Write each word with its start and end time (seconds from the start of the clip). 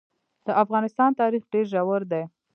د 0.45 0.47
افغانستان 0.63 1.09
تاریخ 1.21 1.43
ډېر 1.53 1.65
ژور 1.71 2.01
دی. 2.11 2.23